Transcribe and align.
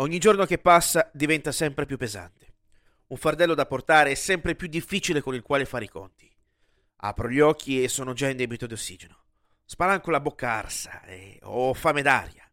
Ogni 0.00 0.18
giorno 0.18 0.46
che 0.46 0.58
passa 0.58 1.10
diventa 1.12 1.50
sempre 1.50 1.84
più 1.84 1.96
pesante. 1.96 2.54
Un 3.08 3.16
fardello 3.16 3.54
da 3.54 3.66
portare 3.66 4.12
è 4.12 4.14
sempre 4.14 4.54
più 4.54 4.68
difficile 4.68 5.20
con 5.20 5.34
il 5.34 5.42
quale 5.42 5.64
fare 5.64 5.86
i 5.86 5.88
conti. 5.88 6.32
Apro 6.98 7.28
gli 7.28 7.40
occhi 7.40 7.82
e 7.82 7.88
sono 7.88 8.12
già 8.12 8.28
in 8.28 8.36
debito 8.36 8.68
di 8.68 8.74
ossigeno. 8.74 9.24
Spalanco 9.64 10.12
la 10.12 10.20
bocca 10.20 10.52
arsa 10.52 11.02
e 11.02 11.40
ho 11.42 11.74
fame 11.74 12.02
d'aria. 12.02 12.48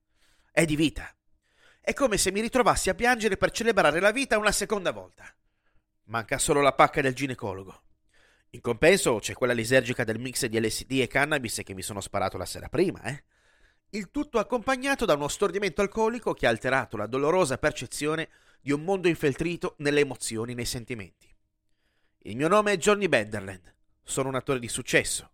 È 0.52 0.66
di 0.66 0.76
vita. 0.76 1.16
È 1.82 1.94
come 1.94 2.18
se 2.18 2.32
mi 2.32 2.42
ritrovassi 2.42 2.90
a 2.90 2.96
piangere 2.96 3.38
per 3.38 3.52
celebrare 3.52 4.00
la 4.00 4.12
vita 4.12 4.40
una 4.40 4.52
seconda 4.52 4.92
volta. 4.92 5.32
Manca 6.06 6.40
solo 6.40 6.62
la 6.62 6.74
pacca 6.74 7.02
del 7.02 7.14
ginecologo. 7.14 7.84
In 8.50 8.62
compenso 8.62 9.20
c'è 9.20 9.34
quella 9.34 9.54
lisergica 9.54 10.04
del 10.04 10.18
mix 10.18 10.48
di 10.48 10.60
LSD 10.60 10.94
e 10.94 11.08
cannabis 11.08 11.62
che 11.64 11.76
mi 11.76 11.84
sono 11.84 12.02
sparato 12.02 12.38
la 12.38 12.46
sera 12.46 12.70
prima, 12.70 13.04
eh? 13.04 13.24
Il 13.96 14.12
tutto 14.12 14.40
accompagnato 14.40 15.06
da 15.06 15.14
uno 15.14 15.30
stordimento 15.30 15.80
alcolico 15.80 16.34
che 16.34 16.48
ha 16.48 16.50
alterato 16.50 16.98
la 16.98 17.08
dolorosa 17.08 17.58
percezione 17.58 18.28
di 18.60 18.74
un 18.74 18.84
mondo 18.84 19.08
infeltrito 19.08 19.76
nelle 19.78 20.02
emozioni 20.02 20.52
e 20.52 20.56
nei 20.56 20.66
sentimenti. 20.66 21.34
Il 22.24 22.36
mio 22.36 22.50
nome 22.50 22.74
è 22.74 22.78
Johnny 22.78 23.08
Benderland. 23.08 23.74
Sono 24.04 24.28
un 24.28 24.36
attore 24.36 24.60
di 24.60 24.68
successo. 24.68 25.32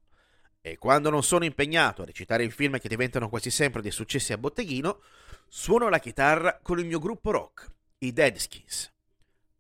E 0.62 0.78
quando 0.78 1.10
non 1.10 1.24
sono 1.24 1.44
impegnato 1.44 2.04
a 2.04 2.06
recitare 2.06 2.44
in 2.44 2.52
film 2.52 2.78
che 2.78 2.88
diventano 2.88 3.30
quasi 3.30 3.50
sempre 3.50 3.82
dei 3.82 3.90
successi 3.90 4.32
a 4.32 4.38
botteghino, 4.38 5.02
suono 5.48 5.90
la 5.90 5.98
chitarra 5.98 6.60
con 6.62 6.78
il 6.78 6.86
mio 6.86 7.00
gruppo 7.00 7.32
rock, 7.32 7.72
i 7.98 8.14
Deadskins. 8.14 8.94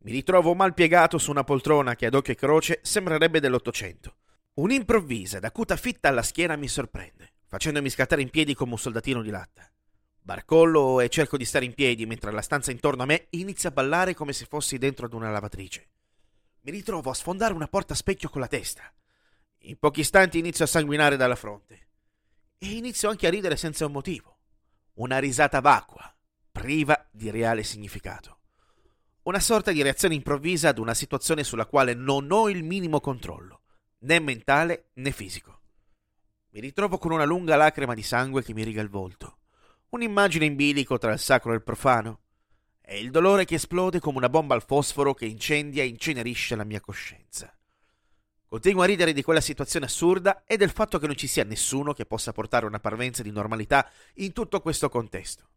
Mi 0.04 0.12
ritrovo 0.12 0.54
mal 0.54 0.76
piegato 0.76 1.18
su 1.18 1.32
una 1.32 1.44
poltrona 1.44 1.96
che 1.96 2.06
ad 2.06 2.14
occhio 2.14 2.34
e 2.34 2.36
croce 2.36 2.82
sembrerebbe 2.84 3.40
dell'Ottocento. 3.40 4.18
Un'improvvisa 4.54 5.38
ed 5.38 5.44
acuta 5.44 5.76
fitta 5.76 6.10
alla 6.10 6.22
schiena 6.22 6.56
mi 6.56 6.68
sorprende, 6.68 7.32
facendomi 7.52 7.90
scattare 7.90 8.22
in 8.22 8.30
piedi 8.30 8.56
come 8.56 8.72
un 8.72 8.78
soldatino 8.78 9.22
di 9.22 9.30
latta. 9.30 9.70
Barcollo 10.22 11.02
e 11.02 11.10
cerco 11.10 11.36
di 11.36 11.44
stare 11.44 11.66
in 11.66 11.74
piedi 11.74 12.06
mentre 12.06 12.32
la 12.32 12.42
stanza 12.42 12.72
intorno 12.72 13.04
a 13.04 13.06
me 13.06 13.28
inizia 13.32 13.68
a 13.68 13.74
ballare 13.74 14.14
come 14.14 14.32
se 14.32 14.46
fossi 14.46 14.78
dentro 14.78 15.06
ad 15.06 15.14
una 15.14 15.30
lavatrice. 15.30 15.90
Mi 16.62 16.72
ritrovo 16.72 17.10
a 17.10 17.14
sfondare 17.14 17.54
una 17.54 17.68
porta 17.68 17.92
a 17.92 17.98
specchio 17.98 18.30
con 18.30 18.40
la 18.40 18.48
testa. 18.48 18.90
In 19.64 19.78
pochi 19.78 20.00
istanti 20.00 20.40
inizio 20.40 20.64
a 20.64 20.68
sanguinare 20.70 21.18
dalla 21.18 21.36
fronte. 21.36 21.90
E 22.58 22.68
inizio 22.68 23.10
anche 23.10 23.28
a 23.28 23.30
ridere 23.30 23.58
senza 23.58 23.86
un 23.86 23.92
motivo. 23.92 24.38
Una 24.94 25.20
risata 25.20 25.60
vacua, 25.60 26.10
priva 26.54 27.06
di 27.12 27.30
reale 27.32 27.64
significato. 27.64 28.40
Una 29.24 29.42
sorta 29.42 29.74
di 29.74 29.82
reazione 29.82 30.16
improvvisa 30.16 30.70
ad 30.70 30.78
una 30.78 30.94
situazione 30.94 31.44
sulla 31.44 31.66
quale 31.66 31.96
non 31.96 32.32
ho 32.32 32.48
il 32.48 32.64
minimo 32.64 33.02
controllo, 33.02 33.64
né 34.00 34.20
mentale 34.20 34.92
né 34.94 35.12
fisico. 35.12 35.61
Mi 36.54 36.60
ritrovo 36.60 36.98
con 36.98 37.14
una 37.14 37.24
lunga 37.24 37.56
lacrima 37.56 37.94
di 37.94 38.04
sangue 38.04 38.44
che 38.44 38.54
mi 38.54 38.66
riga 38.66 38.82
il 38.82 38.90
volto. 38.90 39.38
Un'immagine 39.92 40.44
in 40.44 40.58
bilico 40.58 40.98
tra 40.98 41.14
il 41.14 41.20
sacro 41.20 41.54
e 41.54 41.56
il 41.56 41.64
profano. 41.64 42.20
E 42.82 43.00
il 43.00 43.10
dolore 43.10 43.46
che 43.46 43.56
esplode 43.56 44.02
come 44.02 44.18
una 44.18 44.28
bomba 44.28 44.54
al 44.54 44.66
fosforo 44.66 45.14
che 45.14 45.26
incendia 45.26 45.82
e 45.82 45.88
incenerisce 45.88 46.58
la 46.58 46.66
mia 46.66 46.82
coscienza. 46.82 47.56
Continuo 48.46 48.82
a 48.84 48.86
ridere 48.86 49.14
di 49.14 49.24
quella 49.24 49.40
situazione 49.40 49.86
assurda 49.86 50.44
e 50.44 50.58
del 50.58 50.72
fatto 50.72 51.00
che 51.00 51.08
non 51.08 51.16
ci 51.16 51.28
sia 51.28 51.46
nessuno 51.46 51.94
che 51.94 52.06
possa 52.06 52.34
portare 52.34 52.66
una 52.66 52.82
parvenza 52.82 53.24
di 53.24 53.32
normalità 53.32 53.90
in 54.16 54.34
tutto 54.34 54.60
questo 54.60 54.90
contesto. 54.90 55.48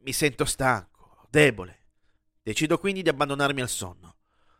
Mi 0.00 0.12
sento 0.12 0.44
stanco, 0.44 1.28
debole. 1.30 1.84
Decido 2.42 2.78
quindi 2.78 3.02
di 3.02 3.10
abbandonarmi 3.10 3.60
al 3.60 3.68
sonno. 3.68 4.16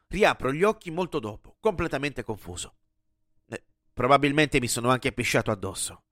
Riapro 0.06 0.53
gli 0.53 0.62
occhi 0.62 0.93
molto 0.93 1.19
dopo, 1.19 1.56
completamente 1.59 2.23
confuso. 2.23 2.75
Probabilmente 4.01 4.61
mi 4.61 4.67
sono 4.67 4.89
anche 4.89 5.12
pisciato 5.12 5.51
addosso. 5.51 6.05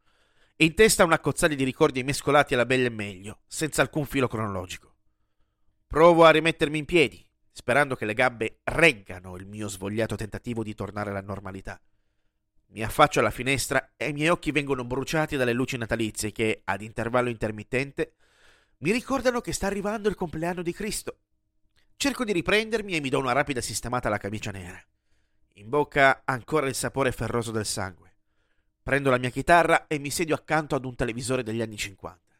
In 0.56 0.74
testa 0.74 1.04
una 1.04 1.20
cozzaglia 1.20 1.54
di 1.54 1.64
ricordi 1.64 2.02
mescolati 2.02 2.52
alla 2.52 2.66
bella 2.66 2.88
e 2.88 2.90
meglio, 2.90 3.40
senza 3.46 3.80
alcun 3.80 4.04
filo 4.04 4.28
cronologico. 4.28 4.96
Provo 5.86 6.26
a 6.26 6.30
rimettermi 6.30 6.76
in 6.76 6.84
piedi, 6.84 7.26
sperando 7.50 7.96
che 7.96 8.04
le 8.04 8.12
gambe 8.12 8.60
reggano 8.64 9.36
il 9.36 9.46
mio 9.46 9.68
svogliato 9.68 10.16
tentativo 10.16 10.62
di 10.62 10.74
tornare 10.74 11.08
alla 11.08 11.22
normalità. 11.22 11.80
Mi 12.72 12.82
affaccio 12.82 13.20
alla 13.20 13.30
finestra 13.30 13.92
e 13.96 14.10
i 14.10 14.12
miei 14.12 14.28
occhi 14.28 14.52
vengono 14.52 14.84
bruciati 14.84 15.38
dalle 15.38 15.54
luci 15.54 15.78
natalizie 15.78 16.30
che, 16.30 16.60
ad 16.64 16.82
intervallo 16.82 17.30
intermittente, 17.30 18.16
mi 18.80 18.92
ricordano 18.92 19.40
che 19.40 19.54
sta 19.54 19.66
arrivando 19.66 20.10
il 20.10 20.14
compleanno 20.14 20.60
di 20.60 20.74
Cristo. 20.74 21.20
Cerco 21.96 22.24
di 22.24 22.32
riprendermi 22.32 22.96
e 22.96 23.00
mi 23.00 23.08
do 23.08 23.18
una 23.18 23.32
rapida 23.32 23.62
sistemata 23.62 24.08
alla 24.08 24.18
camicia 24.18 24.50
nera. 24.50 24.78
In 25.58 25.68
bocca 25.68 26.22
ancora 26.24 26.68
il 26.68 26.74
sapore 26.76 27.10
ferroso 27.10 27.50
del 27.50 27.66
sangue. 27.66 28.14
Prendo 28.80 29.10
la 29.10 29.18
mia 29.18 29.30
chitarra 29.30 29.88
e 29.88 29.98
mi 29.98 30.08
sedio 30.08 30.36
accanto 30.36 30.76
ad 30.76 30.84
un 30.84 30.94
televisore 30.94 31.42
degli 31.42 31.60
anni 31.60 31.76
50. 31.76 32.38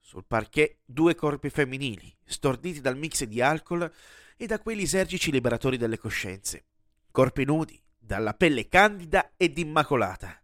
Sul 0.00 0.24
parquet 0.26 0.78
due 0.84 1.14
corpi 1.14 1.50
femminili, 1.50 2.12
storditi 2.24 2.80
dal 2.80 2.96
mix 2.96 3.22
di 3.22 3.40
alcol 3.40 3.88
e 4.36 4.46
da 4.46 4.58
quei 4.58 4.74
lisergici 4.74 5.30
liberatori 5.30 5.76
delle 5.76 5.98
coscienze. 5.98 6.64
Corpi 7.12 7.44
nudi, 7.44 7.80
dalla 7.96 8.34
pelle 8.34 8.66
candida 8.66 9.34
ed 9.36 9.56
immacolata. 9.56 10.42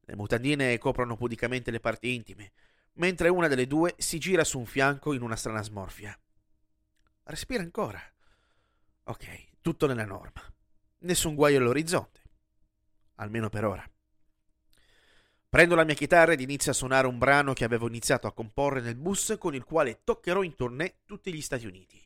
Le 0.00 0.16
mutandine 0.16 0.76
coprono 0.78 1.16
pudicamente 1.16 1.70
le 1.70 1.78
parti 1.78 2.14
intime, 2.14 2.50
mentre 2.94 3.28
una 3.28 3.46
delle 3.46 3.68
due 3.68 3.94
si 3.96 4.18
gira 4.18 4.42
su 4.42 4.58
un 4.58 4.66
fianco 4.66 5.12
in 5.12 5.22
una 5.22 5.36
strana 5.36 5.62
smorfia. 5.62 6.18
Respira 7.22 7.62
ancora. 7.62 8.02
Ok, 9.04 9.60
tutto 9.60 9.86
nella 9.86 10.04
norma. 10.04 10.51
Nessun 11.02 11.34
guaio 11.34 11.58
all'orizzonte. 11.58 12.20
Almeno 13.16 13.48
per 13.48 13.64
ora. 13.64 13.90
Prendo 15.48 15.74
la 15.74 15.84
mia 15.84 15.94
chitarra 15.94 16.32
ed 16.32 16.40
inizio 16.40 16.70
a 16.70 16.74
suonare 16.74 17.08
un 17.08 17.18
brano 17.18 17.52
che 17.54 17.64
avevo 17.64 17.88
iniziato 17.88 18.28
a 18.28 18.32
comporre 18.32 18.80
nel 18.80 18.94
bus 18.94 19.34
con 19.38 19.54
il 19.54 19.64
quale 19.64 20.02
toccherò 20.04 20.44
in 20.44 20.54
tournée 20.54 21.00
tutti 21.04 21.34
gli 21.34 21.40
Stati 21.40 21.66
Uniti. 21.66 22.00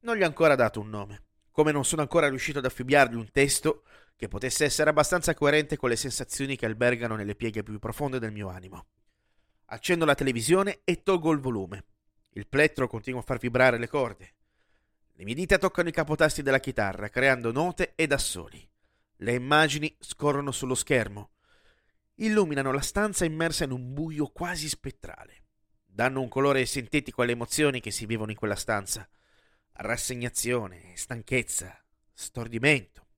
Non 0.00 0.16
gli 0.16 0.22
ho 0.22 0.26
ancora 0.26 0.54
dato 0.54 0.80
un 0.80 0.88
nome, 0.88 1.24
come 1.50 1.70
non 1.70 1.84
sono 1.84 2.00
ancora 2.00 2.30
riuscito 2.30 2.60
ad 2.60 2.64
affibbiargli 2.64 3.14
un 3.14 3.30
testo 3.30 3.82
che 4.16 4.26
potesse 4.26 4.64
essere 4.64 4.88
abbastanza 4.88 5.34
coerente 5.34 5.76
con 5.76 5.90
le 5.90 5.96
sensazioni 5.96 6.56
che 6.56 6.64
albergano 6.64 7.14
nelle 7.14 7.34
pieghe 7.34 7.62
più 7.62 7.78
profonde 7.78 8.18
del 8.18 8.32
mio 8.32 8.48
animo. 8.48 8.86
Accendo 9.66 10.06
la 10.06 10.14
televisione 10.14 10.80
e 10.84 11.02
tolgo 11.02 11.30
il 11.30 11.40
volume. 11.40 11.84
Il 12.30 12.48
plettro 12.48 12.88
continua 12.88 13.20
a 13.20 13.24
far 13.24 13.38
vibrare 13.38 13.76
le 13.76 13.86
corde. 13.86 14.32
Le 15.18 15.24
mie 15.24 15.34
dita 15.34 15.58
toccano 15.58 15.88
i 15.88 15.92
capotasti 15.92 16.42
della 16.42 16.60
chitarra, 16.60 17.08
creando 17.08 17.50
note 17.50 17.94
ed 17.96 18.12
assoli. 18.12 18.64
Le 19.16 19.32
immagini 19.32 19.92
scorrono 19.98 20.52
sullo 20.52 20.76
schermo 20.76 21.30
illuminano 22.20 22.70
la 22.70 22.80
stanza 22.80 23.24
immersa 23.24 23.64
in 23.64 23.72
un 23.72 23.92
buio 23.94 24.28
quasi 24.28 24.68
spettrale. 24.68 25.42
Danno 25.84 26.20
un 26.20 26.28
colore 26.28 26.64
sintetico 26.66 27.22
alle 27.22 27.32
emozioni 27.32 27.80
che 27.80 27.90
si 27.90 28.06
vivono 28.06 28.30
in 28.30 28.36
quella 28.36 28.54
stanza. 28.54 29.08
Rassegnazione, 29.72 30.92
stanchezza, 30.94 31.76
stordimento, 32.12 33.08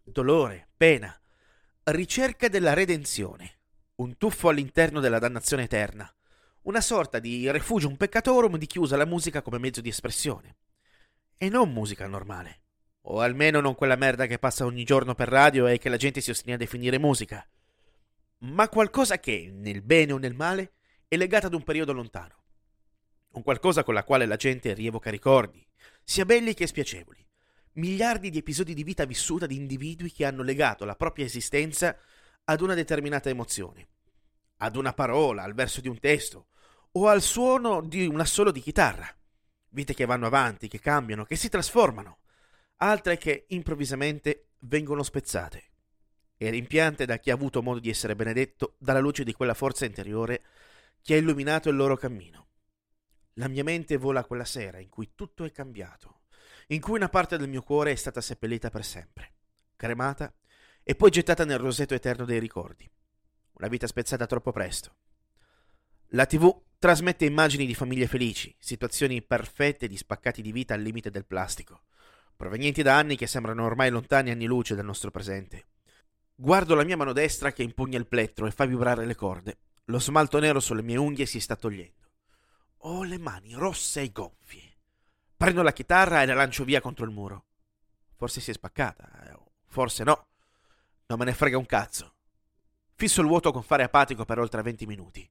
dolore, 0.00 0.68
pena, 0.76 1.20
ricerca 1.82 2.46
della 2.46 2.72
redenzione, 2.72 3.58
un 3.96 4.16
tuffo 4.16 4.48
all'interno 4.48 5.00
della 5.00 5.18
dannazione 5.18 5.64
eterna, 5.64 6.08
una 6.62 6.80
sorta 6.80 7.18
di 7.18 7.50
refugium 7.50 7.96
peccatorum 7.96 8.56
di 8.58 8.66
chiusa 8.66 8.94
alla 8.94 9.06
musica 9.06 9.42
come 9.42 9.58
mezzo 9.58 9.80
di 9.80 9.88
espressione. 9.88 10.58
E 11.42 11.48
non 11.48 11.72
musica 11.72 12.06
normale. 12.06 12.60
O 13.02 13.20
almeno 13.20 13.60
non 13.60 13.74
quella 13.74 13.96
merda 13.96 14.26
che 14.26 14.38
passa 14.38 14.64
ogni 14.64 14.84
giorno 14.84 15.14
per 15.16 15.28
radio 15.28 15.66
e 15.66 15.78
che 15.78 15.88
la 15.88 15.96
gente 15.96 16.20
si 16.20 16.30
ostina 16.30 16.54
a 16.54 16.58
definire 16.58 16.98
musica 16.98 17.44
ma 18.42 18.68
qualcosa 18.68 19.18
che, 19.18 19.50
nel 19.52 19.82
bene 19.82 20.12
o 20.12 20.18
nel 20.18 20.34
male, 20.34 20.72
è 21.06 21.16
legata 21.16 21.46
ad 21.46 21.54
un 21.54 21.62
periodo 21.62 21.92
lontano. 21.92 22.42
Un 23.32 23.42
qualcosa 23.42 23.84
con 23.84 23.94
la 23.94 24.04
quale 24.04 24.26
la 24.26 24.36
gente 24.36 24.72
rievoca 24.74 25.10
ricordi, 25.10 25.64
sia 26.02 26.24
belli 26.24 26.54
che 26.54 26.66
spiacevoli. 26.66 27.24
Miliardi 27.74 28.30
di 28.30 28.38
episodi 28.38 28.74
di 28.74 28.82
vita 28.82 29.04
vissuta 29.04 29.46
di 29.46 29.56
individui 29.56 30.12
che 30.12 30.24
hanno 30.24 30.42
legato 30.42 30.84
la 30.84 30.96
propria 30.96 31.24
esistenza 31.24 31.96
ad 32.44 32.60
una 32.60 32.74
determinata 32.74 33.28
emozione, 33.28 33.88
ad 34.58 34.76
una 34.76 34.92
parola, 34.92 35.42
al 35.44 35.54
verso 35.54 35.80
di 35.80 35.88
un 35.88 35.98
testo 35.98 36.48
o 36.92 37.06
al 37.08 37.22
suono 37.22 37.80
di 37.80 38.06
un 38.06 38.20
assolo 38.20 38.50
di 38.50 38.60
chitarra. 38.60 39.08
Vite 39.74 39.94
che 39.94 40.04
vanno 40.04 40.26
avanti, 40.26 40.68
che 40.68 40.80
cambiano, 40.80 41.24
che 41.24 41.34
si 41.34 41.48
trasformano, 41.48 42.18
altre 42.76 43.16
che 43.16 43.46
improvvisamente 43.48 44.48
vengono 44.60 45.02
spezzate 45.02 45.70
e 46.36 46.50
rimpiante 46.50 47.06
da 47.06 47.18
chi 47.18 47.30
ha 47.30 47.34
avuto 47.34 47.62
modo 47.62 47.78
di 47.78 47.88
essere 47.88 48.14
benedetto 48.14 48.74
dalla 48.78 48.98
luce 48.98 49.24
di 49.24 49.32
quella 49.32 49.54
forza 49.54 49.86
interiore 49.86 50.42
che 51.00 51.14
ha 51.14 51.16
illuminato 51.16 51.70
il 51.70 51.76
loro 51.76 51.96
cammino. 51.96 52.48
La 53.34 53.48
mia 53.48 53.64
mente 53.64 53.96
vola 53.96 54.24
quella 54.24 54.44
sera 54.44 54.78
in 54.78 54.90
cui 54.90 55.12
tutto 55.14 55.44
è 55.44 55.50
cambiato, 55.50 56.22
in 56.68 56.80
cui 56.80 56.96
una 56.96 57.08
parte 57.08 57.38
del 57.38 57.48
mio 57.48 57.62
cuore 57.62 57.92
è 57.92 57.94
stata 57.94 58.20
seppellita 58.20 58.68
per 58.68 58.84
sempre, 58.84 59.34
cremata 59.74 60.34
e 60.82 60.94
poi 60.94 61.10
gettata 61.10 61.46
nel 61.46 61.58
roseto 61.58 61.94
eterno 61.94 62.26
dei 62.26 62.40
ricordi. 62.40 62.90
Una 63.52 63.68
vita 63.68 63.86
spezzata 63.86 64.26
troppo 64.26 64.52
presto. 64.52 64.96
La 66.08 66.26
TV 66.26 66.60
trasmette 66.82 67.24
immagini 67.24 67.64
di 67.64 67.76
famiglie 67.76 68.08
felici, 68.08 68.52
situazioni 68.58 69.22
perfette 69.22 69.86
di 69.86 69.96
spaccati 69.96 70.42
di 70.42 70.50
vita 70.50 70.74
al 70.74 70.82
limite 70.82 71.12
del 71.12 71.24
plastico, 71.24 71.82
provenienti 72.34 72.82
da 72.82 72.96
anni 72.96 73.14
che 73.14 73.28
sembrano 73.28 73.64
ormai 73.64 73.88
lontani 73.88 74.32
anni 74.32 74.46
luce 74.46 74.74
dal 74.74 74.84
nostro 74.84 75.12
presente. 75.12 75.66
Guardo 76.34 76.74
la 76.74 76.82
mia 76.82 76.96
mano 76.96 77.12
destra 77.12 77.52
che 77.52 77.62
impugna 77.62 77.98
il 77.98 78.08
plettro 78.08 78.48
e 78.48 78.50
fa 78.50 78.64
vibrare 78.64 79.06
le 79.06 79.14
corde. 79.14 79.58
Lo 79.84 80.00
smalto 80.00 80.40
nero 80.40 80.58
sulle 80.58 80.82
mie 80.82 80.96
unghie 80.96 81.24
si 81.24 81.38
sta 81.38 81.54
togliendo. 81.54 82.10
Ho 82.78 83.04
le 83.04 83.18
mani 83.18 83.52
rosse 83.52 84.00
e 84.00 84.10
gonfie. 84.10 84.78
Prendo 85.36 85.62
la 85.62 85.72
chitarra 85.72 86.22
e 86.22 86.26
la 86.26 86.34
lancio 86.34 86.64
via 86.64 86.80
contro 86.80 87.04
il 87.04 87.12
muro. 87.12 87.44
Forse 88.16 88.40
si 88.40 88.50
è 88.50 88.54
spaccata, 88.54 89.30
eh, 89.30 89.38
forse 89.68 90.02
no. 90.02 90.26
Non 91.06 91.16
me 91.20 91.26
ne 91.26 91.32
frega 91.32 91.56
un 91.56 91.66
cazzo. 91.66 92.14
Fisso 92.94 93.20
il 93.20 93.28
vuoto 93.28 93.52
con 93.52 93.62
fare 93.62 93.84
apatico 93.84 94.24
per 94.24 94.40
oltre 94.40 94.62
20 94.62 94.84
minuti. 94.86 95.30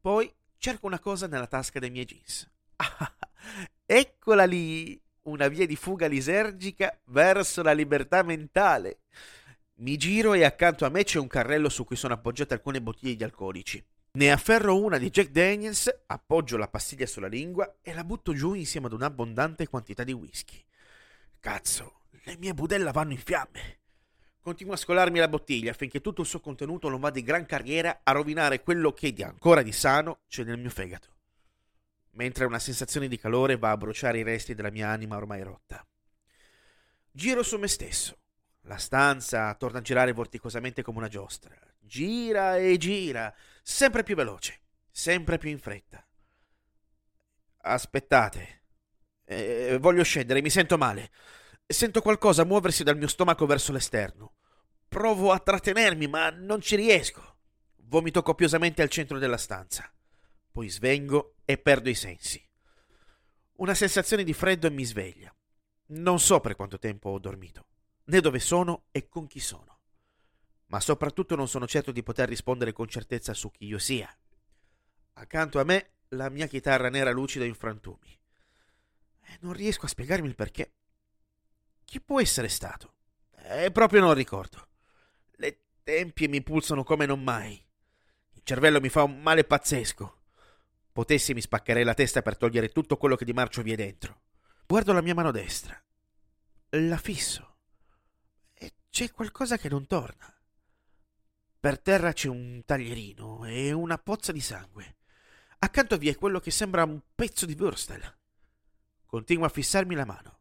Poi 0.00 0.34
cerco 0.58 0.86
una 0.86 0.98
cosa 0.98 1.26
nella 1.26 1.46
tasca 1.46 1.78
dei 1.78 1.90
miei 1.90 2.04
jeans. 2.04 2.50
Ah, 2.76 3.14
eccola 3.84 4.44
lì! 4.44 5.00
Una 5.22 5.48
via 5.48 5.66
di 5.66 5.74
fuga 5.74 6.06
lisergica 6.06 6.96
verso 7.06 7.62
la 7.62 7.72
libertà 7.72 8.22
mentale. 8.22 9.00
Mi 9.78 9.96
giro 9.96 10.34
e 10.34 10.44
accanto 10.44 10.84
a 10.84 10.88
me 10.88 11.02
c'è 11.02 11.18
un 11.18 11.26
carrello 11.26 11.68
su 11.68 11.84
cui 11.84 11.96
sono 11.96 12.14
appoggiate 12.14 12.54
alcune 12.54 12.80
bottiglie 12.80 13.16
di 13.16 13.24
alcolici. 13.24 13.84
Ne 14.12 14.32
afferro 14.32 14.80
una 14.80 14.96
di 14.96 15.10
Jack 15.10 15.30
Daniels, 15.30 16.04
appoggio 16.06 16.56
la 16.56 16.68
pastiglia 16.68 17.06
sulla 17.06 17.26
lingua 17.26 17.78
e 17.82 17.92
la 17.92 18.04
butto 18.04 18.32
giù 18.32 18.54
insieme 18.54 18.86
ad 18.86 18.92
un'abbondante 18.92 19.68
quantità 19.68 20.04
di 20.04 20.12
whisky. 20.12 20.64
Cazzo, 21.40 22.00
le 22.24 22.36
mie 22.38 22.54
budella 22.54 22.92
vanno 22.92 23.12
in 23.12 23.18
fiamme. 23.18 23.80
Continuo 24.46 24.74
a 24.74 24.76
scolarmi 24.76 25.18
la 25.18 25.26
bottiglia 25.26 25.72
affinché 25.72 26.00
tutto 26.00 26.20
il 26.20 26.28
suo 26.28 26.38
contenuto 26.38 26.88
non 26.88 27.00
vada 27.00 27.18
di 27.18 27.24
gran 27.24 27.46
carriera 27.46 28.02
a 28.04 28.12
rovinare 28.12 28.62
quello 28.62 28.92
che 28.92 29.12
di 29.12 29.24
ancora 29.24 29.60
di 29.60 29.72
sano 29.72 30.20
c'è 30.28 30.44
nel 30.44 30.56
mio 30.56 30.70
fegato. 30.70 31.08
Mentre 32.10 32.44
una 32.44 32.60
sensazione 32.60 33.08
di 33.08 33.18
calore 33.18 33.56
va 33.56 33.72
a 33.72 33.76
bruciare 33.76 34.20
i 34.20 34.22
resti 34.22 34.54
della 34.54 34.70
mia 34.70 34.88
anima 34.88 35.16
ormai 35.16 35.42
rotta. 35.42 35.84
Giro 37.10 37.42
su 37.42 37.58
me 37.58 37.66
stesso. 37.66 38.18
La 38.66 38.76
stanza 38.76 39.52
torna 39.56 39.80
a 39.80 39.82
girare 39.82 40.12
vorticosamente 40.12 40.80
come 40.80 40.98
una 40.98 41.08
giostra. 41.08 41.58
Gira 41.80 42.56
e 42.56 42.76
gira, 42.76 43.34
sempre 43.64 44.04
più 44.04 44.14
veloce, 44.14 44.60
sempre 44.92 45.38
più 45.38 45.50
in 45.50 45.58
fretta. 45.58 46.06
Aspettate. 47.62 48.62
Eh, 49.24 49.76
voglio 49.80 50.04
scendere, 50.04 50.40
mi 50.40 50.50
sento 50.50 50.78
male. 50.78 51.10
Sento 51.68 52.00
qualcosa 52.00 52.44
muoversi 52.44 52.84
dal 52.84 52.96
mio 52.96 53.08
stomaco 53.08 53.44
verso 53.44 53.72
l'esterno. 53.72 54.34
Provo 54.86 55.32
a 55.32 55.40
trattenermi, 55.40 56.06
ma 56.06 56.30
non 56.30 56.60
ci 56.60 56.76
riesco. 56.76 57.38
Vomito 57.78 58.22
copiosamente 58.22 58.82
al 58.82 58.88
centro 58.88 59.18
della 59.18 59.36
stanza. 59.36 59.92
Poi 60.52 60.68
svengo 60.68 61.34
e 61.44 61.58
perdo 61.58 61.88
i 61.88 61.94
sensi. 61.94 62.40
Una 63.56 63.74
sensazione 63.74 64.22
di 64.22 64.32
freddo 64.32 64.70
mi 64.70 64.84
sveglia. 64.84 65.34
Non 65.86 66.20
so 66.20 66.38
per 66.38 66.54
quanto 66.54 66.78
tempo 66.78 67.10
ho 67.10 67.18
dormito, 67.18 67.66
né 68.04 68.20
dove 68.20 68.38
sono 68.38 68.84
e 68.92 69.08
con 69.08 69.26
chi 69.26 69.40
sono. 69.40 69.80
Ma 70.66 70.78
soprattutto 70.78 71.34
non 71.34 71.48
sono 71.48 71.66
certo 71.66 71.90
di 71.90 72.04
poter 72.04 72.28
rispondere 72.28 72.72
con 72.72 72.86
certezza 72.86 73.34
su 73.34 73.50
chi 73.50 73.66
io 73.66 73.78
sia. 73.78 74.08
Accanto 75.14 75.58
a 75.58 75.64
me 75.64 75.94
la 76.10 76.28
mia 76.28 76.46
chitarra 76.46 76.90
nera 76.90 77.10
lucida 77.10 77.44
in 77.44 77.54
frantumi. 77.54 78.16
E 79.20 79.38
non 79.40 79.52
riesco 79.52 79.86
a 79.86 79.88
spiegarmi 79.88 80.28
il 80.28 80.36
perché. 80.36 80.70
Chi 81.86 82.00
può 82.00 82.20
essere 82.20 82.48
stato? 82.48 82.94
Eh, 83.44 83.70
proprio 83.70 84.00
non 84.00 84.12
ricordo. 84.12 84.70
Le 85.36 85.60
tempie 85.84 86.26
mi 86.26 86.42
pulsano 86.42 86.82
come 86.82 87.06
non 87.06 87.22
mai. 87.22 87.52
Il 88.32 88.40
cervello 88.42 88.80
mi 88.80 88.88
fa 88.88 89.04
un 89.04 89.22
male 89.22 89.44
pazzesco. 89.44 90.22
Potessi 90.92 91.32
mi 91.32 91.40
spaccherei 91.40 91.84
la 91.84 91.94
testa 91.94 92.22
per 92.22 92.36
togliere 92.36 92.70
tutto 92.70 92.96
quello 92.96 93.14
che 93.14 93.24
di 93.24 93.32
marcio 93.32 93.62
vi 93.62 93.72
è 93.72 93.76
dentro. 93.76 94.22
Guardo 94.66 94.92
la 94.92 95.00
mia 95.00 95.14
mano 95.14 95.30
destra. 95.30 95.80
La 96.70 96.96
fisso. 96.96 97.58
E 98.52 98.74
c'è 98.90 99.12
qualcosa 99.12 99.56
che 99.56 99.68
non 99.68 99.86
torna. 99.86 100.34
Per 101.60 101.78
terra 101.78 102.12
c'è 102.12 102.26
un 102.26 102.62
taglierino 102.64 103.44
e 103.44 103.70
una 103.70 103.98
pozza 103.98 104.32
di 104.32 104.40
sangue. 104.40 104.96
Accanto 105.60 105.98
vi 105.98 106.08
è 106.08 106.16
quello 106.16 106.40
che 106.40 106.50
sembra 106.50 106.82
un 106.82 107.00
pezzo 107.14 107.46
di 107.46 107.54
Würstel. 107.56 108.18
Continuo 109.06 109.46
a 109.46 109.50
fissarmi 109.50 109.94
la 109.94 110.04
mano 110.04 110.35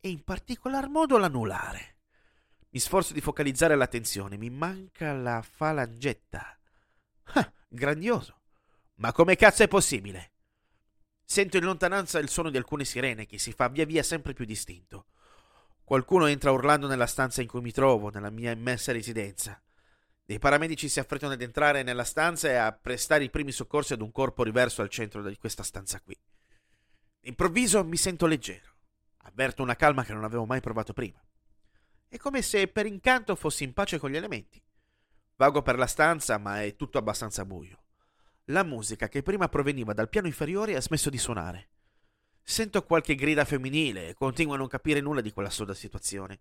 e 0.00 0.08
in 0.08 0.24
particolar 0.24 0.88
modo 0.88 1.18
l'anulare. 1.18 1.96
Mi 2.70 2.78
sforzo 2.78 3.12
di 3.12 3.20
focalizzare 3.20 3.76
l'attenzione, 3.76 4.36
mi 4.36 4.50
manca 4.50 5.12
la 5.12 5.42
falangetta. 5.42 6.58
Ah, 7.34 7.52
grandioso! 7.68 8.40
Ma 8.96 9.12
come 9.12 9.36
cazzo 9.36 9.62
è 9.62 9.68
possibile? 9.68 10.32
Sento 11.24 11.56
in 11.56 11.64
lontananza 11.64 12.18
il 12.18 12.28
suono 12.28 12.50
di 12.50 12.56
alcune 12.56 12.84
sirene 12.84 13.26
che 13.26 13.38
si 13.38 13.52
fa 13.52 13.68
via 13.68 13.84
via 13.84 14.02
sempre 14.02 14.32
più 14.32 14.44
distinto. 14.44 15.06
Qualcuno 15.84 16.26
entra 16.26 16.52
urlando 16.52 16.86
nella 16.86 17.06
stanza 17.06 17.40
in 17.40 17.48
cui 17.48 17.60
mi 17.60 17.72
trovo, 17.72 18.10
nella 18.10 18.30
mia 18.30 18.50
immensa 18.50 18.92
residenza. 18.92 19.60
Dei 20.24 20.38
paramedici 20.38 20.88
si 20.88 21.00
affrettano 21.00 21.32
ad 21.32 21.42
entrare 21.42 21.82
nella 21.82 22.04
stanza 22.04 22.48
e 22.48 22.54
a 22.54 22.72
prestare 22.72 23.24
i 23.24 23.30
primi 23.30 23.50
soccorsi 23.50 23.92
ad 23.92 24.00
un 24.00 24.12
corpo 24.12 24.44
riverso 24.44 24.82
al 24.82 24.88
centro 24.88 25.22
di 25.22 25.36
questa 25.36 25.64
stanza 25.64 26.00
qui. 26.00 26.16
Improvviso 27.22 27.84
mi 27.84 27.96
sento 27.96 28.26
leggero. 28.26 28.69
Avverto 29.30 29.62
una 29.62 29.76
calma 29.76 30.04
che 30.04 30.12
non 30.12 30.24
avevo 30.24 30.44
mai 30.44 30.60
provato 30.60 30.92
prima. 30.92 31.22
È 32.08 32.16
come 32.16 32.42
se 32.42 32.66
per 32.66 32.86
incanto 32.86 33.36
fossi 33.36 33.62
in 33.62 33.72
pace 33.72 33.98
con 33.98 34.10
gli 34.10 34.16
elementi. 34.16 34.60
Vago 35.36 35.62
per 35.62 35.78
la 35.78 35.86
stanza, 35.86 36.36
ma 36.36 36.62
è 36.62 36.74
tutto 36.74 36.98
abbastanza 36.98 37.44
buio. 37.44 37.84
La 38.46 38.64
musica 38.64 39.08
che 39.08 39.22
prima 39.22 39.48
proveniva 39.48 39.92
dal 39.92 40.08
piano 40.08 40.26
inferiore 40.26 40.74
ha 40.74 40.80
smesso 40.80 41.10
di 41.10 41.18
suonare. 41.18 41.68
Sento 42.42 42.82
qualche 42.82 43.14
grida 43.14 43.44
femminile 43.44 44.08
e 44.08 44.14
continuo 44.14 44.54
a 44.54 44.56
non 44.56 44.66
capire 44.66 45.00
nulla 45.00 45.20
di 45.20 45.30
quella 45.30 45.48
soda 45.48 45.72
situazione. 45.72 46.40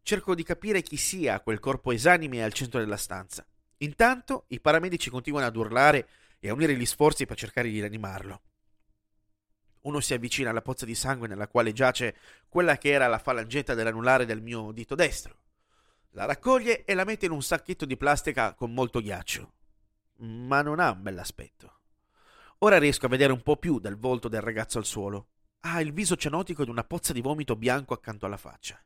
Cerco 0.00 0.34
di 0.34 0.42
capire 0.42 0.80
chi 0.80 0.96
sia 0.96 1.40
quel 1.40 1.60
corpo 1.60 1.92
esanime 1.92 2.42
al 2.42 2.54
centro 2.54 2.80
della 2.80 2.96
stanza. 2.96 3.46
Intanto 3.78 4.46
i 4.48 4.60
paramedici 4.60 5.10
continuano 5.10 5.46
ad 5.46 5.56
urlare 5.56 6.08
e 6.40 6.48
a 6.48 6.54
unire 6.54 6.74
gli 6.74 6.86
sforzi 6.86 7.26
per 7.26 7.36
cercare 7.36 7.68
di 7.68 7.80
rianimarlo. 7.80 8.40
Uno 9.82 10.00
si 10.00 10.14
avvicina 10.14 10.50
alla 10.50 10.62
pozza 10.62 10.84
di 10.84 10.94
sangue 10.94 11.26
nella 11.26 11.48
quale 11.48 11.72
giace 11.72 12.16
quella 12.48 12.78
che 12.78 12.90
era 12.90 13.08
la 13.08 13.18
falangetta 13.18 13.74
dell'anulare 13.74 14.26
del 14.26 14.40
mio 14.40 14.70
dito 14.70 14.94
destro. 14.94 15.38
La 16.10 16.24
raccoglie 16.24 16.84
e 16.84 16.94
la 16.94 17.04
mette 17.04 17.26
in 17.26 17.32
un 17.32 17.42
sacchetto 17.42 17.84
di 17.84 17.96
plastica 17.96 18.54
con 18.54 18.72
molto 18.72 19.00
ghiaccio. 19.00 19.52
Ma 20.18 20.62
non 20.62 20.78
ha 20.78 20.90
un 20.90 21.02
bell'aspetto. 21.02 21.80
Ora 22.58 22.78
riesco 22.78 23.06
a 23.06 23.08
vedere 23.08 23.32
un 23.32 23.42
po' 23.42 23.56
più 23.56 23.80
del 23.80 23.96
volto 23.96 24.28
del 24.28 24.40
ragazzo 24.40 24.78
al 24.78 24.84
suolo. 24.84 25.30
Ha 25.60 25.80
il 25.80 25.92
viso 25.92 26.14
cianotico 26.14 26.62
ed 26.62 26.68
una 26.68 26.84
pozza 26.84 27.12
di 27.12 27.20
vomito 27.20 27.56
bianco 27.56 27.92
accanto 27.92 28.26
alla 28.26 28.36
faccia. 28.36 28.80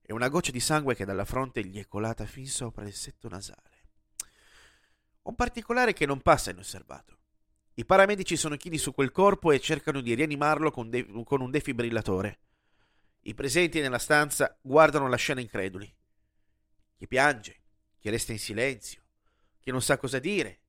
E 0.00 0.12
una 0.12 0.28
goccia 0.28 0.52
di 0.52 0.60
sangue 0.60 0.94
che 0.94 1.04
dalla 1.04 1.24
fronte 1.24 1.64
gli 1.64 1.78
è 1.78 1.88
colata 1.88 2.24
fin 2.26 2.46
sopra 2.46 2.86
il 2.86 2.94
setto 2.94 3.28
nasale. 3.28 3.78
Un 5.22 5.34
particolare 5.34 5.92
che 5.92 6.06
non 6.06 6.20
passa 6.20 6.50
inosservato. 6.50 7.19
I 7.80 7.86
paramedici 7.86 8.36
sono 8.36 8.56
chini 8.56 8.76
su 8.76 8.92
quel 8.92 9.10
corpo 9.10 9.52
e 9.52 9.58
cercano 9.58 10.02
di 10.02 10.12
rianimarlo 10.12 10.70
con, 10.70 10.90
de- 10.90 11.06
con 11.24 11.40
un 11.40 11.50
defibrillatore. 11.50 12.40
I 13.22 13.32
presenti 13.32 13.80
nella 13.80 13.98
stanza 13.98 14.54
guardano 14.60 15.08
la 15.08 15.16
scena 15.16 15.40
increduli. 15.40 15.90
Chi 16.94 17.08
piange, 17.08 17.62
chi 17.98 18.10
resta 18.10 18.32
in 18.32 18.38
silenzio, 18.38 19.02
chi 19.60 19.70
non 19.70 19.80
sa 19.80 19.96
cosa 19.96 20.18
dire, 20.18 20.60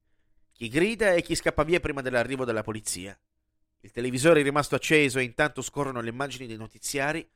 chi 0.54 0.70
grida 0.70 1.12
e 1.12 1.22
chi 1.22 1.36
scappa 1.36 1.66
via 1.66 1.82
prima 1.82 2.02
dell'arrivo 2.02 2.46
della 2.46 2.64
polizia. 2.64 3.20
Il 3.82 3.92
televisore 3.92 4.40
è 4.40 4.44
rimasto 4.44 4.76
acceso 4.76 5.20
e 5.20 5.24
intanto 5.24 5.62
scorrono 5.62 6.00
le 6.00 6.12
immagini 6.12 6.48
dei 6.48 6.56
notiziari 6.56 7.30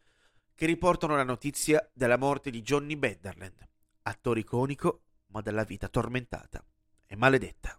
che 0.54 0.66
riportano 0.66 1.18
la 1.18 1.24
notizia 1.26 1.86
della 1.92 2.18
morte 2.18 2.50
di 2.50 2.62
Johnny 2.62 2.96
Benderland, 2.96 3.68
attore 4.04 4.40
iconico 4.40 5.02
ma 5.32 5.42
dalla 5.42 5.66
vita 5.66 5.90
tormentata 5.90 6.66
e 7.06 7.16
maledetta. 7.18 7.78